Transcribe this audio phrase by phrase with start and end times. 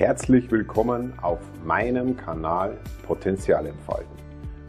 [0.00, 4.16] Herzlich willkommen auf meinem Kanal Potenzial entfalten.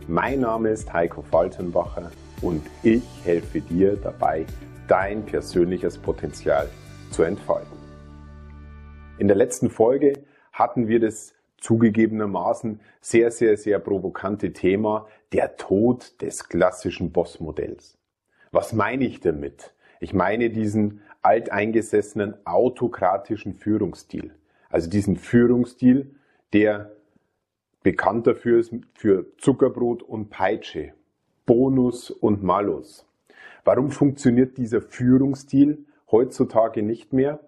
[0.06, 2.12] Mein Name ist Heiko Faltenbacher
[2.42, 4.46] und ich helfe dir dabei,
[4.90, 6.68] dein persönliches Potenzial
[7.12, 7.78] zu entfalten.
[9.20, 10.22] In der letzten Folge
[10.52, 17.98] hatten wir das zugegebenermaßen sehr, sehr, sehr provokante Thema der Tod des klassischen Bossmodells.
[18.52, 19.74] Was meine ich damit?
[20.02, 24.34] Ich meine diesen alteingesessenen autokratischen Führungsstil.
[24.72, 26.16] Also diesen Führungsstil,
[26.54, 26.92] der
[27.84, 30.94] bekannt dafür ist für Zuckerbrot und Peitsche,
[31.46, 33.06] Bonus und Malus.
[33.64, 37.40] Warum funktioniert dieser Führungsstil heutzutage nicht mehr?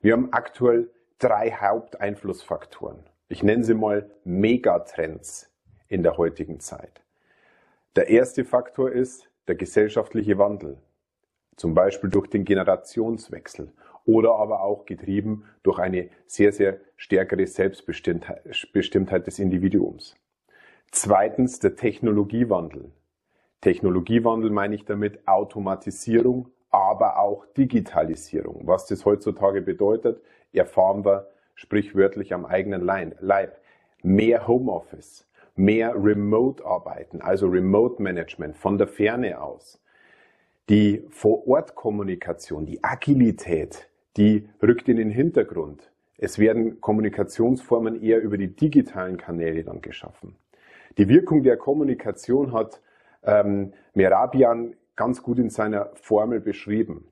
[0.00, 3.00] Wir haben aktuell drei Haupteinflussfaktoren.
[3.28, 5.50] Ich nenne sie mal Megatrends
[5.88, 7.02] in der heutigen Zeit.
[7.96, 10.78] Der erste Faktor ist der gesellschaftliche Wandel,
[11.56, 13.72] zum Beispiel durch den Generationswechsel
[14.10, 20.16] oder aber auch getrieben durch eine sehr, sehr stärkere Selbstbestimmtheit des Individuums.
[20.90, 22.90] Zweitens der Technologiewandel.
[23.60, 28.66] Technologiewandel meine ich damit Automatisierung, aber auch Digitalisierung.
[28.66, 30.20] Was das heutzutage bedeutet,
[30.52, 33.60] erfahren wir sprichwörtlich am eigenen Leib.
[34.02, 39.80] Mehr Homeoffice, mehr Remote-Arbeiten, also Remote-Management von der Ferne aus.
[40.68, 45.90] Die Vor-Ort-Kommunikation, die Agilität, die rückt in den Hintergrund.
[46.18, 50.36] Es werden Kommunikationsformen eher über die digitalen Kanäle dann geschaffen.
[50.98, 52.82] Die Wirkung der Kommunikation hat
[53.22, 57.06] ähm, Merabian ganz gut in seiner Formel beschrieben.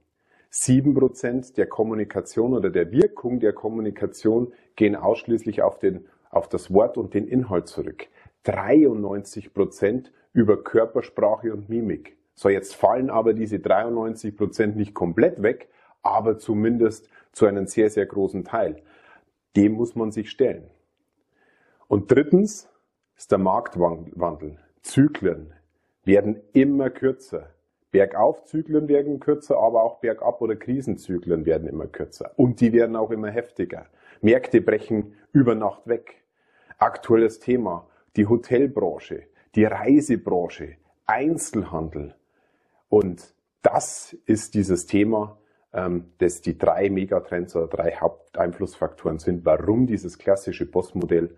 [0.50, 6.72] Sieben Prozent der Kommunikation oder der Wirkung der Kommunikation gehen ausschließlich auf, den, auf das
[6.72, 8.08] Wort und den Inhalt zurück.
[8.44, 12.16] 93 Prozent über Körpersprache und Mimik.
[12.34, 15.68] So, jetzt fallen aber diese 93 Prozent nicht komplett weg,
[16.08, 18.82] aber zumindest zu einem sehr, sehr großen Teil.
[19.56, 20.70] Dem muss man sich stellen.
[21.86, 22.68] Und drittens
[23.16, 24.58] ist der Marktwandel.
[24.82, 25.52] Zyklen
[26.04, 27.50] werden immer kürzer.
[27.90, 32.32] Bergaufzyklen werden kürzer, aber auch Bergab- oder Krisenzyklen werden immer kürzer.
[32.36, 33.86] Und die werden auch immer heftiger.
[34.20, 36.22] Märkte brechen über Nacht weg.
[36.76, 39.24] Aktuelles Thema, die Hotelbranche,
[39.54, 40.76] die Reisebranche,
[41.06, 42.14] Einzelhandel.
[42.88, 45.38] Und das ist dieses Thema,
[45.78, 51.36] ähm, das die drei Megatrends oder drei Haupteinflussfaktoren sind, warum dieses klassische Postmodell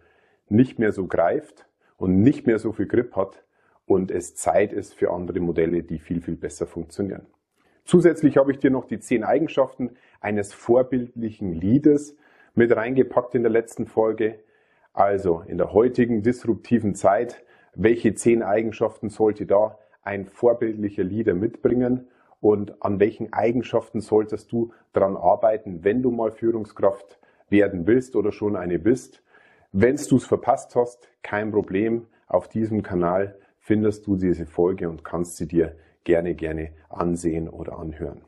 [0.49, 1.67] nicht mehr so greift
[1.99, 3.45] und nicht mehr so viel Grip hat
[3.84, 7.27] und es Zeit ist für andere Modelle, die viel, viel besser funktionieren.
[7.84, 9.91] Zusätzlich habe ich dir noch die zehn Eigenschaften
[10.21, 12.17] eines vorbildlichen Leaders
[12.55, 14.41] mit reingepackt in der letzten Folge.
[14.93, 22.09] Also in der heutigen disruptiven Zeit, welche zehn Eigenschaften sollte da ein vorbildlicher Leader mitbringen?
[22.41, 27.19] Und an welchen Eigenschaften solltest du daran arbeiten, wenn du mal Führungskraft
[27.49, 29.23] werden willst oder schon eine bist.
[29.73, 32.06] Wenn du es verpasst hast, kein Problem.
[32.27, 37.78] Auf diesem Kanal findest du diese Folge und kannst sie dir gerne, gerne ansehen oder
[37.78, 38.23] anhören.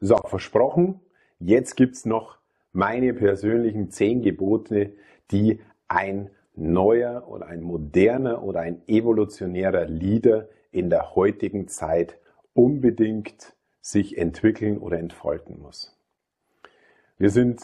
[0.00, 1.00] So, versprochen,
[1.38, 2.38] jetzt gibt's noch
[2.72, 4.92] meine persönlichen zehn Gebote,
[5.30, 12.18] die ein neuer oder ein moderner oder ein evolutionärer Leader in der heutigen Zeit
[12.54, 15.94] unbedingt sich entwickeln oder entfalten muss.
[17.18, 17.62] Wir sind,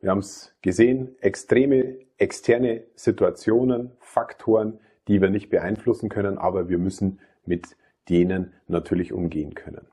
[0.00, 4.78] wir haben es gesehen, extreme externe Situationen, Faktoren,
[5.08, 7.76] die wir nicht beeinflussen können, aber wir müssen mit
[8.08, 9.86] denen natürlich umgehen können.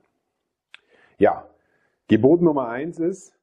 [1.18, 1.50] Ja,
[2.06, 3.36] Gebot Nummer eins ist,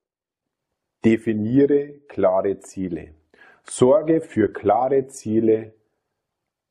[1.03, 3.13] definiere klare Ziele.
[3.63, 5.73] Sorge für klare Ziele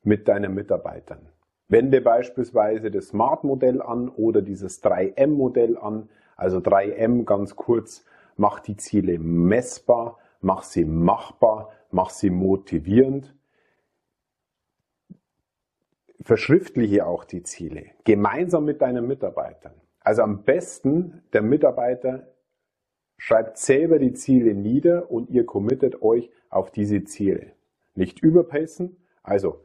[0.03, 1.29] mit deinen Mitarbeitern.
[1.69, 6.09] Wende beispielsweise das Smart-Modell an oder dieses 3M-Modell an.
[6.37, 8.05] Also 3M ganz kurz,
[8.37, 13.35] mach die Ziele messbar, mach sie machbar, mach sie motivierend.
[16.21, 19.75] Verschriftliche auch die Ziele, gemeinsam mit deinen Mitarbeitern.
[20.01, 22.29] Also am besten der Mitarbeiter
[23.19, 27.53] schreibt selber die Ziele nieder und ihr committet euch auf diese Ziele.
[27.95, 29.63] Nicht überpassen, also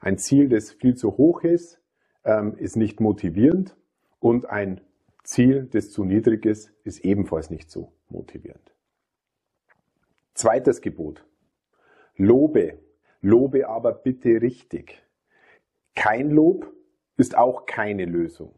[0.00, 1.80] ein Ziel, das viel zu hoch ist,
[2.24, 3.76] ähm, ist nicht motivierend
[4.20, 4.80] und ein
[5.24, 8.74] Ziel, das zu niedrig ist, ist ebenfalls nicht so motivierend.
[10.34, 11.24] Zweites Gebot.
[12.16, 12.78] Lobe.
[13.20, 15.02] Lobe aber bitte richtig.
[15.94, 16.72] Kein Lob
[17.16, 18.54] ist auch keine Lösung.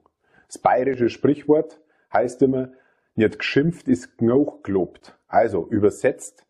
[0.47, 1.81] Das bayerische Sprichwort
[2.13, 2.73] heißt immer,
[3.15, 5.19] nicht geschimpft ist genug gelobt.
[5.27, 6.47] Also übersetzt,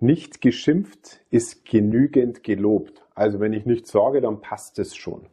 [0.00, 3.04] nicht geschimpft ist genügend gelobt.
[3.18, 5.26] Also wenn ich nichts sage, dann passt es schon.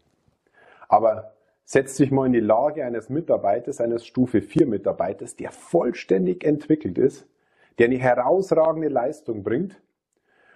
[0.88, 1.36] Aber
[1.66, 6.98] setz dich mal in die Lage eines Mitarbeiters, eines Stufe 4 Mitarbeiters, der vollständig entwickelt
[6.98, 7.28] ist,
[7.78, 9.84] der eine herausragende Leistung bringt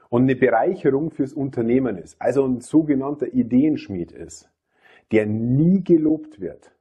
[0.09, 4.49] und eine Bereicherung fürs Unternehmen ist, also ein sogenannter Ideenschmied ist,
[5.11, 6.71] der nie gelobt wird.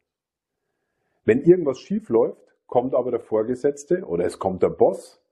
[1.27, 5.23] Wenn irgendwas schief läuft, kommt aber der Vorgesetzte oder es kommt der Boss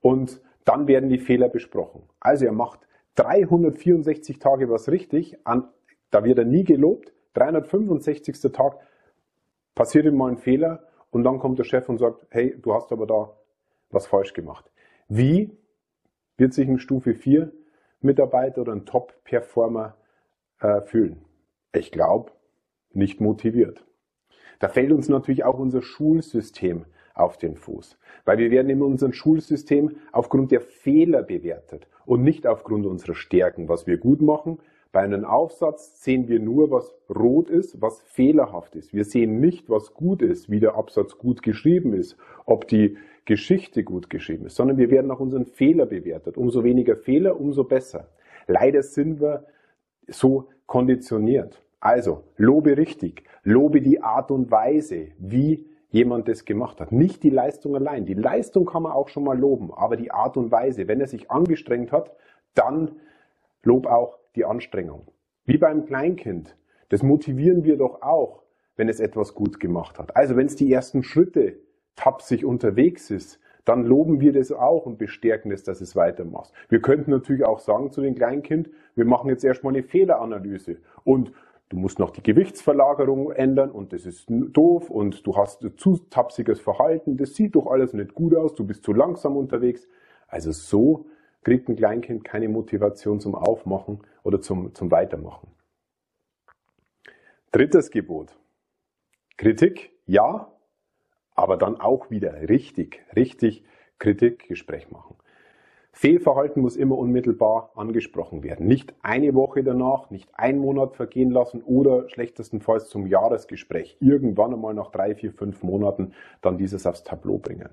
[0.00, 2.04] und dann werden die Fehler besprochen.
[2.20, 2.86] Also er macht
[3.16, 5.68] 364 Tage was richtig, an,
[6.10, 8.52] da wird er nie gelobt, 365.
[8.52, 8.76] Tag
[9.74, 12.92] passiert ihm mal ein Fehler und dann kommt der Chef und sagt, hey, du hast
[12.92, 13.36] aber da
[13.90, 14.70] was falsch gemacht.
[15.08, 15.56] Wie
[16.36, 17.52] wird sich ein Stufe 4
[18.00, 19.96] Mitarbeiter oder ein Top-Performer
[20.60, 21.24] äh, fühlen?
[21.72, 22.32] Ich glaube,
[22.92, 23.84] nicht motiviert.
[24.58, 27.98] Da fällt uns natürlich auch unser Schulsystem auf den Fuß.
[28.24, 33.68] Weil wir werden in unserem Schulsystem aufgrund der Fehler bewertet und nicht aufgrund unserer Stärken,
[33.68, 34.58] was wir gut machen.
[34.92, 38.92] Bei einem Aufsatz sehen wir nur, was rot ist, was fehlerhaft ist.
[38.92, 43.84] Wir sehen nicht, was gut ist, wie der Absatz gut geschrieben ist, ob die Geschichte
[43.84, 46.36] gut geschrieben ist, sondern wir werden nach unseren Fehler bewertet.
[46.36, 48.08] Umso weniger Fehler, umso besser.
[48.46, 49.46] Leider sind wir
[50.08, 51.62] so konditioniert.
[51.80, 56.90] Also, lobe richtig, lobe die Art und Weise, wie jemand das gemacht hat.
[56.90, 58.06] Nicht die Leistung allein.
[58.06, 61.06] Die Leistung kann man auch schon mal loben, aber die Art und Weise, wenn er
[61.06, 62.16] sich angestrengt hat,
[62.54, 62.96] dann
[63.62, 65.06] lob auch die Anstrengung.
[65.44, 66.56] Wie beim Kleinkind.
[66.88, 68.42] Das motivieren wir doch auch,
[68.76, 70.16] wenn es etwas gut gemacht hat.
[70.16, 71.58] Also wenn es die ersten Schritte
[71.94, 76.52] tapsig unterwegs ist, dann loben wir das auch und bestärken es, dass es weitermacht.
[76.68, 81.32] Wir könnten natürlich auch sagen zu dem Kleinkind, wir machen jetzt erstmal eine Fehleranalyse und
[81.72, 86.60] du musst noch die Gewichtsverlagerung ändern und das ist doof und du hast zu tapsiges
[86.60, 89.88] Verhalten, das sieht doch alles nicht gut aus, du bist zu langsam unterwegs.
[90.28, 91.06] Also so
[91.42, 95.48] kriegt ein Kleinkind keine Motivation zum Aufmachen oder zum, zum Weitermachen.
[97.52, 98.36] Drittes Gebot.
[99.38, 100.52] Kritik, ja,
[101.34, 103.64] aber dann auch wieder richtig, richtig
[103.98, 105.16] Kritikgespräch machen.
[105.92, 108.66] Fehlverhalten muss immer unmittelbar angesprochen werden.
[108.66, 114.74] Nicht eine Woche danach, nicht ein Monat vergehen lassen oder schlechtestenfalls zum Jahresgespräch irgendwann einmal
[114.74, 117.68] nach drei, vier, fünf Monaten dann dieses aufs Tableau bringen.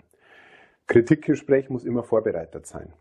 [0.88, 2.92] Kritikgespräch muss immer vorbereitet sein.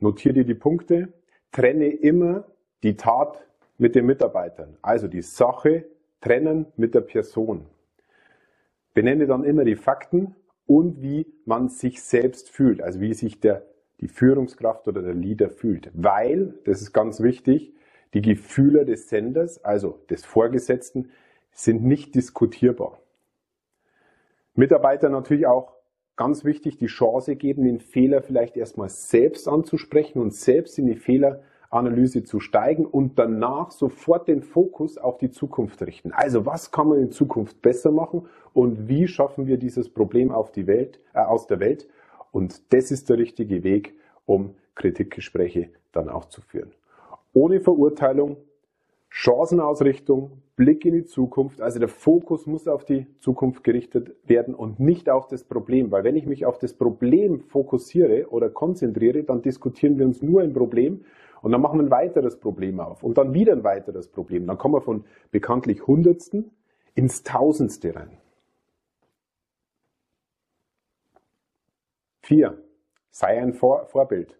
[0.00, 1.12] Notiere dir die Punkte,
[1.50, 2.44] trenne immer
[2.82, 3.46] die Tat
[3.78, 5.86] mit den Mitarbeitern, also die Sache
[6.20, 7.66] trennen mit der Person.
[8.92, 10.34] Benenne dann immer die Fakten
[10.66, 13.62] und wie man sich selbst fühlt, also wie sich der,
[14.00, 15.90] die Führungskraft oder der Leader fühlt.
[15.94, 17.74] Weil, das ist ganz wichtig,
[18.14, 21.10] die Gefühle des Senders, also des Vorgesetzten,
[21.52, 22.98] sind nicht diskutierbar.
[24.54, 25.74] Mitarbeiter natürlich auch
[26.16, 30.96] ganz wichtig, die Chance geben, den Fehler vielleicht erstmal selbst anzusprechen und selbst in die
[30.96, 36.12] Fehleranalyse zu steigen und danach sofort den Fokus auf die Zukunft richten.
[36.12, 40.50] Also was kann man in Zukunft besser machen und wie schaffen wir dieses Problem auf
[40.50, 41.88] die Welt, äh, aus der Welt?
[42.30, 43.94] Und das ist der richtige Weg,
[44.26, 46.72] um Kritikgespräche dann auch zu führen.
[47.32, 48.36] Ohne Verurteilung,
[49.10, 51.60] Chancenausrichtung, Blick in die Zukunft.
[51.60, 55.90] Also der Fokus muss auf die Zukunft gerichtet werden und nicht auf das Problem.
[55.90, 60.42] Weil wenn ich mich auf das Problem fokussiere oder konzentriere, dann diskutieren wir uns nur
[60.42, 61.04] ein Problem
[61.42, 64.46] und dann machen wir ein weiteres Problem auf und dann wieder ein weiteres Problem.
[64.46, 66.50] Dann kommen wir von bekanntlich Hundertsten
[66.94, 68.18] ins Tausendste rein.
[72.28, 72.58] Vier.
[73.08, 74.38] Sei ein Vor Vorbild.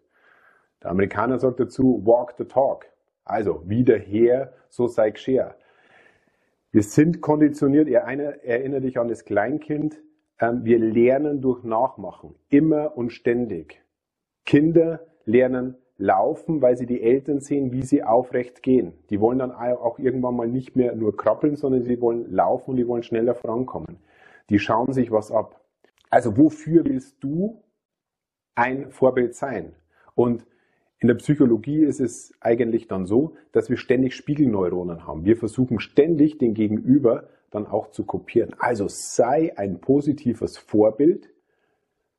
[0.82, 2.84] Der Amerikaner sagt dazu, walk the talk.
[3.24, 5.48] Also, wie der Herr, so sei geschehen.
[6.70, 10.02] Wir sind konditioniert, erinnere dich an das Kleinkind,
[10.38, 13.82] ähm, wir lernen durch Nachmachen, immer und ständig.
[14.44, 18.92] Kinder lernen laufen, weil sie die Eltern sehen, wie sie aufrecht gehen.
[19.08, 22.76] Die wollen dann auch irgendwann mal nicht mehr nur krabbeln, sondern sie wollen laufen und
[22.76, 23.96] die wollen schneller vorankommen.
[24.50, 25.64] Die schauen sich was ab.
[26.10, 27.62] Also wofür willst du
[28.58, 29.74] ein Vorbild sein?
[30.14, 30.44] Und
[30.98, 35.24] in der Psychologie ist es eigentlich dann so, dass wir ständig Spiegelneuronen haben.
[35.24, 38.54] Wir versuchen ständig den Gegenüber dann auch zu kopieren.
[38.58, 41.30] Also sei ein positives Vorbild,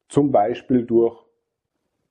[0.08, 1.26] zum Beispiel durch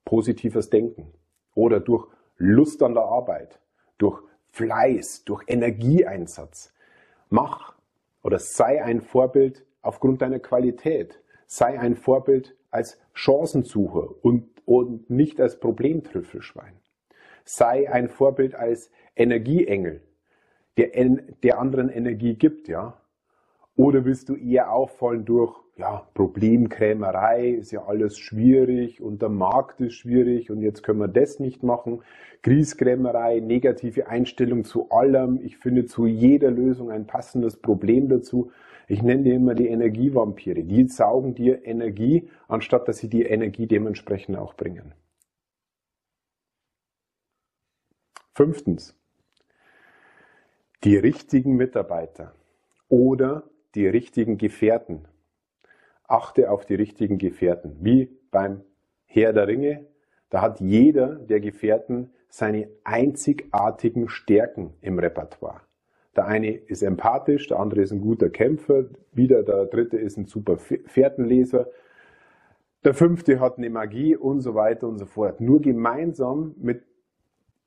[0.05, 1.11] positives Denken
[1.55, 2.07] oder durch
[2.37, 3.59] Lust an der Arbeit,
[3.97, 6.75] durch Fleiß, durch Energieeinsatz.
[7.31, 7.75] Mach
[8.23, 11.19] oder sei ein Vorbild aufgrund deiner Qualität.
[11.47, 16.75] Sei ein Vorbild als Chancensucher und und nicht als Problemtrüffelschwein.
[17.45, 20.03] Sei ein Vorbild als Energieengel,
[20.77, 20.91] der,
[21.43, 23.01] der anderen Energie gibt, ja.
[23.77, 29.81] Oder willst du eher auffallen durch, ja, Problemkrämerei, ist ja alles schwierig und der Markt
[29.81, 32.03] ist schwierig und jetzt können wir das nicht machen.
[32.43, 35.41] Kriegskrämerei, negative Einstellung zu allem.
[35.43, 38.51] Ich finde zu jeder Lösung ein passendes Problem dazu.
[38.91, 40.65] Ich nenne die immer die Energievampire.
[40.65, 44.95] Die saugen dir Energie, anstatt dass sie die Energie dementsprechend auch bringen.
[48.33, 48.99] Fünftens.
[50.85, 52.35] Die richtigen Mitarbeiter
[52.89, 55.07] oder die richtigen Gefährten.
[56.05, 57.77] Achte auf die richtigen Gefährten.
[57.85, 58.65] Wie beim
[59.05, 59.87] Herr der Ringe,
[60.31, 65.68] da hat jeder der Gefährten seine einzigartigen Stärken im Repertoire.
[66.19, 70.25] Der eine ist empathisch, der andere ist ein guter Kämpfer, wieder der dritte ist ein
[70.25, 71.69] super Fährtenleser,
[72.83, 75.41] der fünfte hat eine Magie und so weiter und so fort.
[75.41, 76.83] Nur gemeinsam mit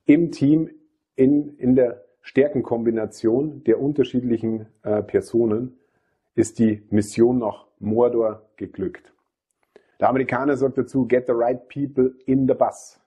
[0.04, 0.70] im Team
[1.16, 5.80] in, in der Stärkenkombination der unterschiedlichen äh, Personen
[6.36, 9.14] ist die Mission nach Mordor geglückt.
[10.02, 13.00] Der Amerikaner sagt dazu, get the right people in the bus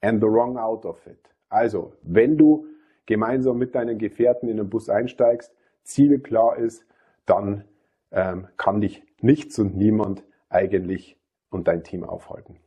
[0.00, 1.18] and the wrong out of it.
[1.48, 2.69] Also, wenn du
[3.10, 5.52] gemeinsam mit deinen Gefährten in den Bus einsteigst,
[5.82, 6.86] Ziel klar ist,
[7.26, 7.64] dann
[8.12, 11.18] ähm, kann dich nichts und niemand eigentlich
[11.50, 12.60] und dein Team aufhalten.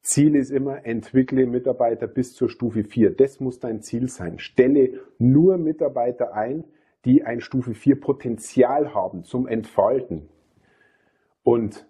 [0.00, 3.12] Ziel ist immer, entwickle Mitarbeiter bis zur Stufe 4.
[3.12, 4.40] Das muss dein Ziel sein.
[4.40, 6.64] Stelle nur Mitarbeiter ein,
[7.04, 10.28] die ein Stufe 4 Potenzial haben zum Entfalten.
[11.44, 11.86] Und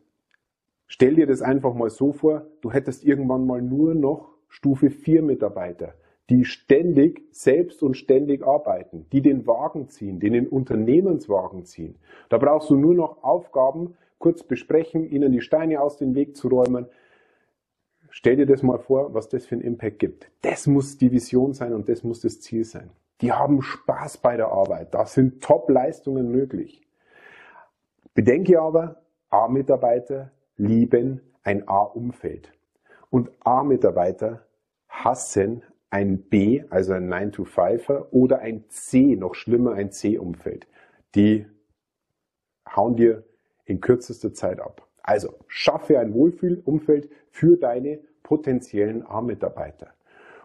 [0.86, 5.22] stell dir das einfach mal so vor, du hättest irgendwann mal nur noch Stufe 4
[5.22, 5.94] Mitarbeiter,
[6.30, 11.96] die ständig, selbst und ständig arbeiten, die den Wagen ziehen, den, den Unternehmenswagen ziehen.
[12.28, 16.48] Da brauchst du nur noch Aufgaben kurz besprechen, ihnen die Steine aus dem Weg zu
[16.48, 16.86] räumen,
[18.14, 20.30] Stell dir das mal vor, was das für einen Impact gibt.
[20.42, 22.90] Das muss die Vision sein und das muss das Ziel sein.
[23.22, 24.92] Die haben Spaß bei der Arbeit.
[24.92, 26.82] Da sind Top-Leistungen möglich.
[28.12, 29.00] Bedenke aber,
[29.30, 32.52] A-Mitarbeiter lieben ein A-Umfeld.
[33.08, 34.44] Und A-Mitarbeiter
[34.88, 40.66] hassen ein B, also ein 9-to-5er oder ein C, noch schlimmer ein C-Umfeld.
[41.14, 41.46] Die
[42.74, 43.24] hauen dir
[43.66, 44.88] in kürzester Zeit ab.
[45.02, 49.92] Also schaffe ein Wohlfühlumfeld für deine potenziellen A-Mitarbeiter.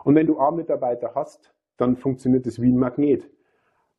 [0.03, 3.29] Und wenn du A-Mitarbeiter hast, dann funktioniert es wie ein Magnet.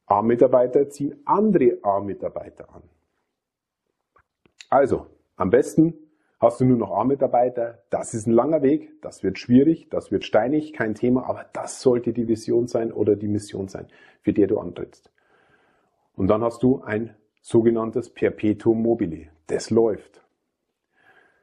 [0.05, 2.83] A-Mitarbeiter ziehen andere A-Mitarbeiter an.
[4.69, 5.95] Also, am besten
[6.41, 7.83] hast du nur noch A-Mitarbeiter.
[7.91, 11.81] Das ist ein langer Weg, das wird schwierig, das wird steinig, kein Thema, aber das
[11.81, 13.87] sollte die Vision sein oder die Mission sein,
[14.23, 15.11] für die du antrittst.
[16.15, 19.29] Und dann hast du ein sogenanntes Perpetuum mobile.
[19.47, 20.23] Das läuft.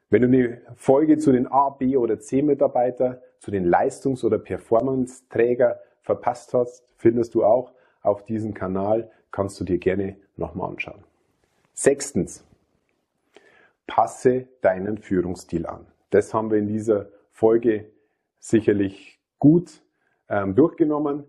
[0.08, 5.80] Wenn du eine Folge zu den A, B oder C-Mitarbeiter, zu den Leistungs- oder Performance-Träger
[6.02, 7.72] verpasst hast, findest du auch
[8.02, 11.02] auf diesem Kanal, kannst du dir gerne nochmal anschauen.
[11.74, 12.45] Sechstens,
[13.86, 15.86] passe deinen Führungsstil an.
[16.10, 17.92] Das haben wir in dieser Folge
[18.38, 19.82] sicherlich gut
[20.28, 21.24] ähm, durchgenommen.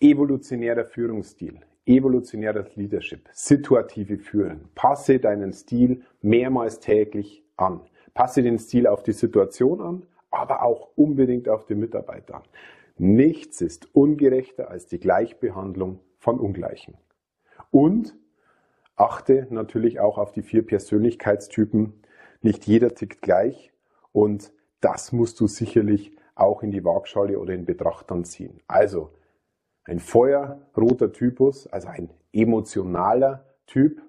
[0.00, 4.68] Evolutionärer Führungsstil, evolutionäres Leadership, situative Führen.
[4.74, 7.80] Passe deinen Stil mehrmals täglich an.
[8.12, 12.42] Passe den Stil auf die Situation an, aber auch unbedingt auf den Mitarbeiter an.
[12.98, 16.94] Nichts ist ungerechter als die Gleichbehandlung von Ungleichen.
[17.70, 18.16] Und
[18.96, 21.94] achte natürlich auch auf die vier Persönlichkeitstypen.
[22.42, 23.72] Nicht jeder tickt gleich
[24.12, 28.60] und das musst du sicherlich auch in die Waagschale oder in Betracht dann ziehen.
[28.66, 29.10] Also
[29.84, 34.02] ein feuerroter Typus, also ein emotionaler Typ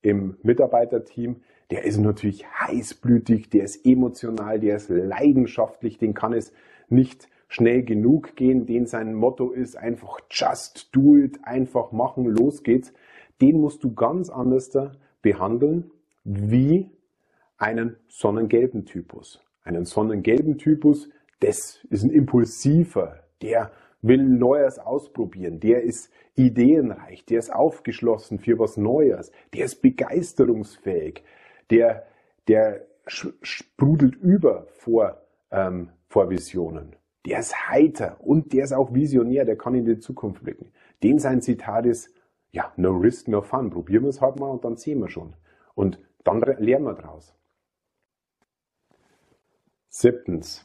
[0.00, 6.52] im Mitarbeiterteam, der ist natürlich heißblütig, der ist emotional, der ist leidenschaftlich, den kann es
[6.88, 12.62] nicht schnell genug gehen, den sein Motto ist einfach just do it, einfach machen, los
[12.62, 12.92] geht's.
[13.40, 14.70] Den musst du ganz anders
[15.22, 15.90] behandeln
[16.24, 16.90] wie
[17.58, 19.40] einen sonnengelben Typus.
[19.62, 21.08] Einen sonnengelben Typus,
[21.40, 23.70] das ist ein impulsiver, der
[24.02, 31.24] will Neues ausprobieren, der ist ideenreich, der ist aufgeschlossen für was Neues, der ist begeisterungsfähig,
[31.70, 32.06] der,
[32.48, 36.96] der sprudelt über vor, ähm, vor Visionen.
[37.26, 40.72] Der ist heiter und der ist auch visionär, der kann in die Zukunft blicken.
[41.02, 42.13] Dem sein Zitat ist,
[42.54, 43.70] ja, no risk, no fun.
[43.70, 45.34] Probieren wir es halt mal und dann sehen wir schon.
[45.74, 47.34] Und dann lernen wir draus.
[49.88, 50.64] Siebtens.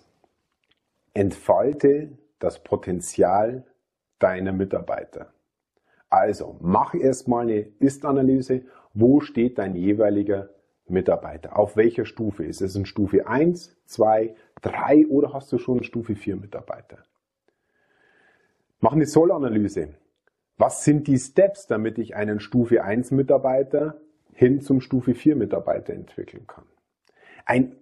[1.13, 3.65] Entfalte das Potenzial
[4.19, 5.33] deiner Mitarbeiter.
[6.09, 8.65] Also, mach erstmal eine Ist-Analyse.
[8.93, 10.49] Wo steht dein jeweiliger
[10.87, 11.57] Mitarbeiter?
[11.57, 12.45] Auf welcher Stufe?
[12.45, 16.99] Ist es in Stufe 1, 2, 3 oder hast du schon Stufe 4 Mitarbeiter?
[18.79, 19.95] Mach eine Soll-Analyse.
[20.59, 24.01] Was sind die Steps, damit ich einen Stufe 1 Mitarbeiter
[24.33, 26.65] hin zum Stufe 4 Mitarbeiter entwickeln kann?
[27.45, 27.77] Ein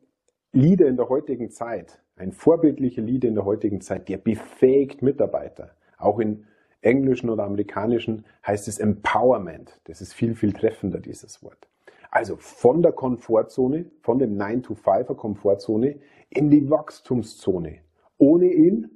[0.52, 5.72] Leader in der heutigen Zeit, ein vorbildlicher Leader in der heutigen Zeit, der befähigt Mitarbeiter,
[5.98, 6.46] auch in
[6.82, 9.82] englischen oder amerikanischen heißt es Empowerment.
[9.86, 11.68] Das ist viel, viel treffender, dieses Wort.
[12.12, 15.96] Also von der Komfortzone, von dem 9-to-5er Komfortzone
[16.30, 17.80] in die Wachstumszone,
[18.20, 18.92] ohne ihn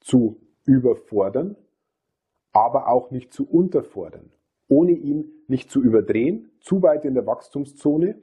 [0.00, 1.58] zu überfordern,
[2.52, 4.30] aber auch nicht zu unterfordern,
[4.68, 8.16] ohne ihn nicht zu überdrehen, zu weit in der Wachstumszone,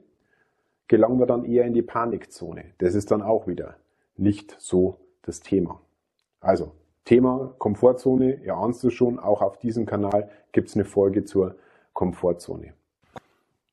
[0.86, 2.64] gelangen wir dann eher in die Panikzone.
[2.78, 3.76] Das ist dann auch wieder
[4.16, 5.80] nicht so das Thema.
[6.40, 6.72] Also
[7.04, 11.56] Thema Komfortzone, ihr ahnst es schon, auch auf diesem Kanal gibt es eine Folge zur
[11.92, 12.74] Komfortzone.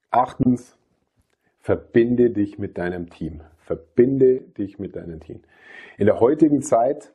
[0.09, 0.77] Achtens,
[1.59, 3.41] verbinde dich mit deinem Team.
[3.57, 5.41] Verbinde dich mit deinem Team.
[5.97, 7.13] In der heutigen Zeit,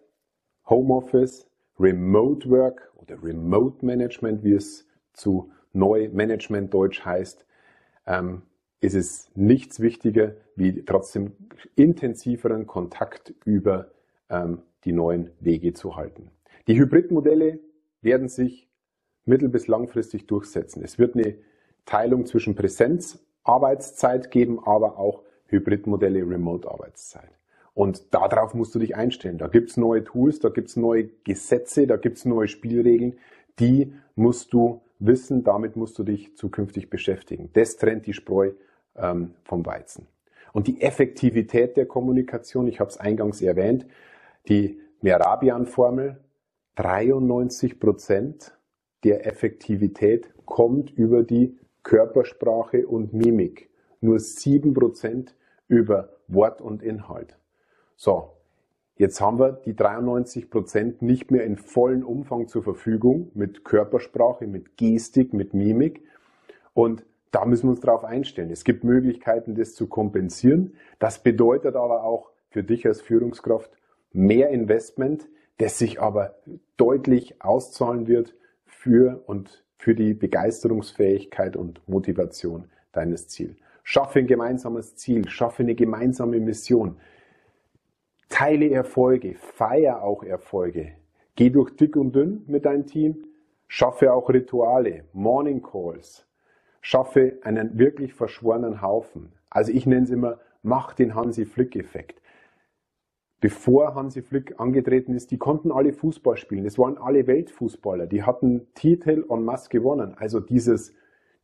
[0.68, 1.49] Homeoffice,
[1.80, 7.46] Remote Work oder Remote Management, wie es zu Neu Management Deutsch heißt,
[8.06, 8.42] ähm,
[8.80, 11.32] ist es nichts wichtiger, wie trotzdem
[11.76, 13.92] intensiveren Kontakt über
[14.28, 16.30] ähm, die neuen Wege zu halten.
[16.66, 17.60] Die Hybridmodelle
[18.02, 18.68] werden sich
[19.24, 20.82] mittel- bis langfristig durchsetzen.
[20.82, 21.36] Es wird eine
[21.86, 27.39] Teilung zwischen Präsenzarbeitszeit geben, aber auch Hybridmodelle Remote-Arbeitszeit.
[27.74, 29.38] Und darauf musst du dich einstellen.
[29.38, 33.18] Da gibt's neue Tools, da gibt's neue Gesetze, da gibt's neue Spielregeln.
[33.58, 37.50] Die musst du wissen, damit musst du dich zukünftig beschäftigen.
[37.52, 38.52] Das trennt die Spreu
[38.96, 40.06] ähm, vom Weizen.
[40.52, 43.86] Und die Effektivität der Kommunikation, ich habe es eingangs erwähnt,
[44.48, 46.18] die Merabian-Formel,
[46.76, 48.56] 93 Prozent
[49.04, 53.70] der Effektivität kommt über die Körpersprache und Mimik.
[54.00, 55.34] Nur 7 Prozent
[55.68, 57.38] über Wort und Inhalt.
[58.02, 58.32] So,
[58.96, 64.46] jetzt haben wir die 93 Prozent nicht mehr in vollen Umfang zur Verfügung mit Körpersprache,
[64.46, 66.02] mit Gestik, mit Mimik.
[66.72, 68.50] Und da müssen wir uns darauf einstellen.
[68.50, 70.72] Es gibt Möglichkeiten, das zu kompensieren.
[70.98, 73.70] Das bedeutet aber auch für dich als Führungskraft
[74.14, 75.28] mehr Investment,
[75.58, 76.36] das sich aber
[76.78, 83.58] deutlich auszahlen wird für und für die Begeisterungsfähigkeit und Motivation deines Ziels.
[83.82, 86.96] Schaffe ein gemeinsames Ziel, schaffe eine gemeinsame Mission.
[88.30, 90.92] Teile Erfolge, feier auch Erfolge.
[91.36, 93.26] Geh durch dick und dünn mit deinem Team,
[93.68, 96.26] schaffe auch Rituale, Morning Calls,
[96.80, 99.32] schaffe einen wirklich verschworenen Haufen.
[99.50, 102.20] Also ich nenne es immer, mach den Hansi-Flick-Effekt
[103.40, 106.66] bevor Hansi Flick angetreten ist, die konnten alle Fußball spielen.
[106.66, 108.06] Es waren alle Weltfußballer.
[108.06, 110.14] Die hatten Titel en masse gewonnen.
[110.16, 110.94] Also dieses,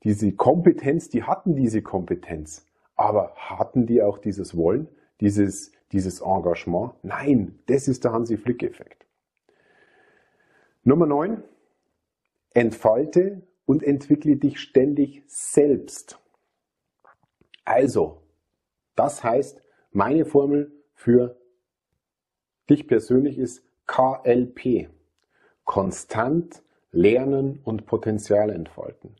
[0.05, 2.67] diese Kompetenz, die hatten diese Kompetenz.
[2.95, 4.89] Aber hatten die auch dieses Wollen,
[5.21, 6.93] dieses, dieses Engagement?
[7.03, 9.07] Nein, das ist der Hansi Flick Effekt.
[10.83, 11.43] Nummer 9.
[12.55, 16.19] Entfalte und entwickle dich ständig selbst.
[17.65, 18.23] Also,
[18.95, 21.41] das heißt, meine Formel für
[22.71, 24.89] dich persönlich ist KLP.
[25.65, 29.17] Konstant lernen und Potenzial entfalten.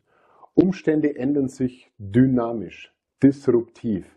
[0.53, 4.16] Umstände ändern sich dynamisch, disruptiv.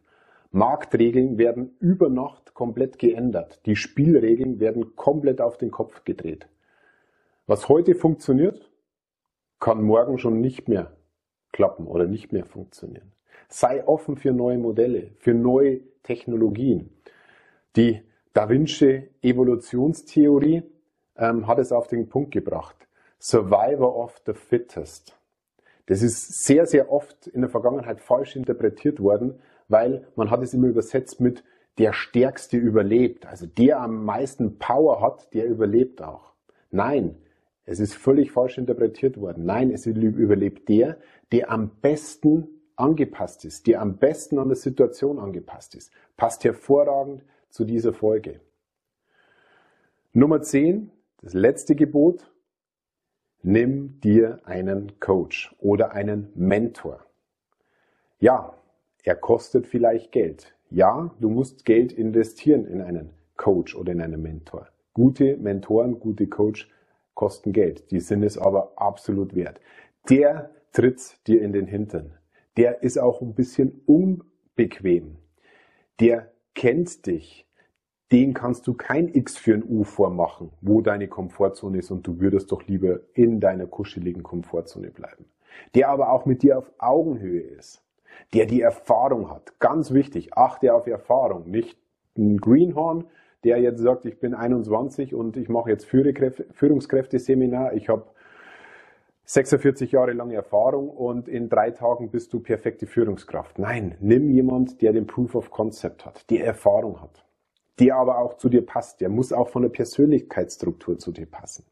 [0.51, 3.61] Marktregeln werden über Nacht komplett geändert.
[3.67, 6.49] Die Spielregeln werden komplett auf den Kopf gedreht.
[7.47, 8.71] Was heute funktioniert,
[9.61, 10.97] kann morgen schon nicht mehr
[11.53, 13.13] klappen oder nicht mehr funktionieren.
[13.49, 16.91] Sei offen für neue Modelle, für neue Technologien.
[17.77, 20.63] Die da Vinci Evolutionstheorie
[21.17, 22.77] ähm, hat es auf den Punkt gebracht.
[23.19, 25.17] Survivor of the Fittest.
[25.87, 30.55] Das ist sehr, sehr oft in der Vergangenheit falsch interpretiert worden, weil man hat es
[30.55, 31.45] immer übersetzt mit
[31.79, 33.27] der Stärkste überlebt.
[33.27, 36.35] Also der am meisten Power hat, der überlebt auch.
[36.71, 37.17] Nein,
[37.65, 39.45] es ist völlig falsch interpretiert worden.
[39.45, 40.99] Nein, es überlebt der,
[41.33, 45.93] der am besten angepasst ist, der am besten an der Situation angepasst ist.
[46.17, 48.41] Passt hervorragend zu dieser Folge.
[50.13, 50.91] Nummer 10,
[51.23, 52.33] das letzte Gebot,
[53.43, 57.05] nimm dir einen Coach oder einen Mentor.
[58.19, 58.55] Ja,
[59.05, 60.55] er kostet vielleicht Geld.
[60.71, 64.69] Ja, du musst Geld investieren in einen Coach oder in einen Mentor.
[64.95, 66.71] Gute Mentoren, gute Coach
[67.15, 67.91] kosten Geld.
[67.91, 69.61] Die sind es aber absolut wert.
[70.09, 72.15] Der tritt dir in den Hintern.
[72.57, 75.17] Der ist auch ein bisschen unbequem.
[76.01, 77.47] Der kennt dich,
[78.13, 82.21] den kannst du kein X für ein U vormachen, wo deine Komfortzone ist und du
[82.21, 85.27] würdest doch lieber in deiner kuscheligen Komfortzone bleiben.
[85.75, 87.85] Der aber auch mit dir auf Augenhöhe ist,
[88.35, 89.59] der die Erfahrung hat.
[89.59, 91.79] Ganz wichtig, achte auf Erfahrung, nicht
[92.17, 93.05] ein Greenhorn,
[93.45, 98.05] der jetzt sagt, ich bin 21 und ich mache jetzt Führungskräfteseminar, ich habe
[99.25, 103.61] 46 Jahre lange Erfahrung und in drei Tagen bist du perfekte Führungskraft.
[103.61, 107.25] Nein, nimm jemand, der den Proof of Concept hat, die Erfahrung hat,
[107.79, 109.01] der aber auch zu dir passt.
[109.01, 111.65] Der muss auch von der Persönlichkeitsstruktur zu dir passen.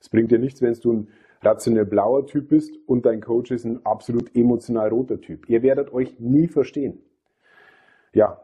[0.00, 1.08] Es bringt dir nichts, wenn du ein
[1.42, 5.48] rationell blauer Typ bist und dein Coach ist ein absolut emotional roter Typ.
[5.48, 7.00] Ihr werdet euch nie verstehen.
[8.12, 8.42] Ja,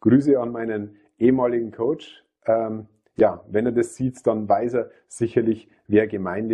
[0.00, 2.24] Grüße an meinen ehemaligen Coach.
[2.46, 6.52] Ähm, ja, wenn er das sieht, dann weiß er sicherlich, wer gemeint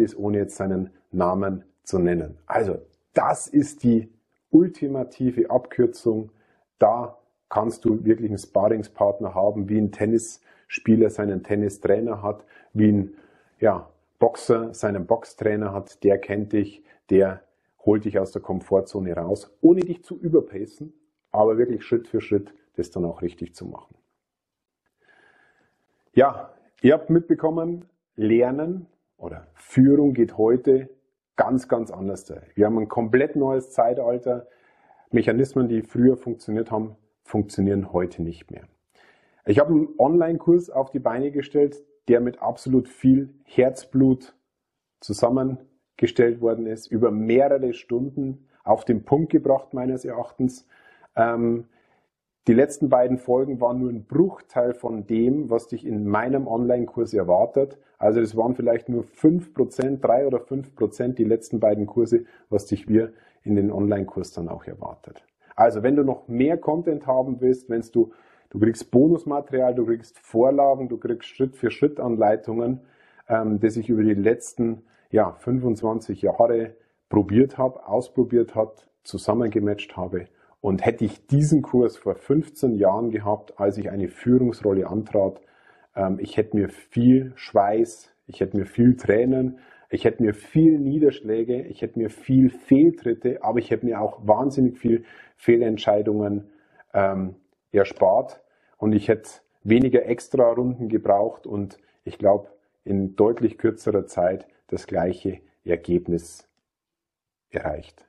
[0.00, 2.38] ist, ohne jetzt seinen Namen zu nennen.
[2.46, 2.78] Also,
[3.14, 4.12] das ist die
[4.50, 6.30] ultimative Abkürzung.
[6.78, 13.14] Da kannst du wirklich einen Sparingspartner haben, wie ein Tennisspieler seinen Tennistrainer hat, wie ein
[13.60, 17.42] ja, Boxer seinen Boxtrainer hat, der kennt dich, der
[17.84, 20.92] holt dich aus der Komfortzone raus, ohne dich zu überpacen,
[21.30, 23.96] aber wirklich Schritt für Schritt das dann auch richtig zu machen.
[26.12, 27.84] Ja, ihr habt mitbekommen,
[28.16, 30.88] Lernen oder Führung geht heute
[31.36, 32.32] ganz, ganz anders.
[32.54, 34.48] Wir haben ein komplett neues Zeitalter.
[35.10, 38.64] Mechanismen, die früher funktioniert haben, funktionieren heute nicht mehr.
[39.46, 44.34] Ich habe einen Online-Kurs auf die Beine gestellt, der mit absolut viel Herzblut
[45.00, 50.66] zusammengestellt worden ist, über mehrere Stunden auf den Punkt gebracht meines Erachtens.
[51.16, 51.66] Ähm,
[52.46, 57.12] die letzten beiden Folgen waren nur ein Bruchteil von dem, was dich in meinem Online-Kurs
[57.12, 57.78] erwartet.
[57.98, 62.88] Also das waren vielleicht nur 5%, 3 oder 5% die letzten beiden Kurse, was dich
[62.88, 65.24] wir in den Online-Kurs dann auch erwartet.
[65.56, 68.12] Also wenn du noch mehr Content haben willst, wenn du,
[68.50, 72.80] du kriegst Bonusmaterial, du kriegst Vorlagen, du kriegst Schritt-für-Schritt-Anleitungen,
[73.28, 76.74] ähm, das ich über die letzten ja, 25 Jahre
[77.08, 80.26] probiert habe, ausprobiert hat, zusammengematcht habe.
[80.60, 85.40] Und hätte ich diesen Kurs vor 15 Jahren gehabt, als ich eine Führungsrolle antrat,
[85.94, 89.58] ähm, ich hätte mir viel Schweiß, ich hätte mir viel Tränen,
[89.90, 94.26] ich hätte mir viel Niederschläge, ich hätte mir viel Fehltritte, aber ich hätte mir auch
[94.26, 95.04] wahnsinnig viel
[95.36, 96.50] Fehlentscheidungen
[96.92, 97.36] ähm,
[97.72, 98.42] erspart
[98.76, 99.30] und ich hätte
[99.62, 102.48] weniger extra Runden gebraucht und ich glaube
[102.84, 106.48] in deutlich kürzerer Zeit das gleiche Ergebnis
[107.50, 108.06] erreicht.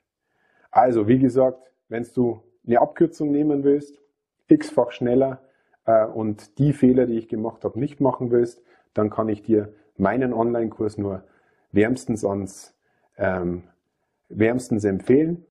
[0.72, 4.00] Also wie gesagt, wenn du eine Abkürzung nehmen willst,
[4.48, 5.42] x-fach schneller
[5.86, 8.62] äh, und die Fehler, die ich gemacht habe, nicht machen willst,
[8.94, 11.24] dann kann ich dir meinen Online-Kurs nur
[11.72, 12.76] wärmstens ans
[13.18, 13.64] ähm,
[14.30, 15.46] wärmstens empfehlen.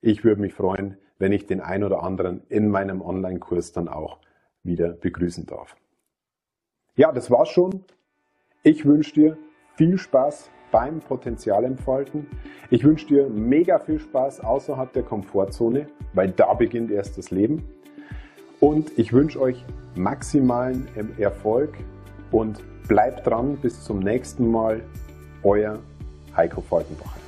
[0.00, 4.18] Ich würde mich freuen, wenn ich den ein oder anderen in meinem Online-Kurs dann auch
[4.62, 5.76] wieder begrüßen darf.
[6.96, 7.84] Ja, das war's schon.
[8.62, 9.38] Ich wünsche dir
[9.76, 12.26] viel Spaß beim Potenzialentfalten.
[12.70, 17.64] Ich wünsche dir mega viel Spaß außerhalb der Komfortzone, weil da beginnt erst das Leben.
[18.60, 21.74] Und ich wünsche euch maximalen Erfolg
[22.32, 24.82] und bleibt dran bis zum nächsten Mal.
[25.44, 25.78] Euer
[26.36, 27.27] Heiko Falkenbach.